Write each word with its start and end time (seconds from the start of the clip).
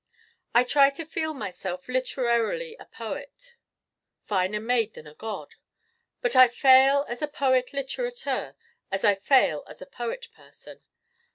I 0.55 0.63
try 0.63 0.89
to 0.89 1.05
feel 1.05 1.35
myself 1.35 1.87
literarily 1.87 2.75
a 2.79 2.85
poet 2.85 3.55
finer 4.23 4.59
made 4.59 4.95
than 4.95 5.05
a 5.05 5.13
god. 5.13 5.53
But 6.21 6.35
I 6.35 6.47
fail 6.47 7.05
as 7.07 7.21
a 7.21 7.27
poet 7.27 7.69
litterateur 7.71 8.55
as 8.91 9.03
I 9.03 9.13
fail 9.13 9.63
as 9.67 9.79
a 9.79 9.85
poet 9.85 10.29
person. 10.35 10.81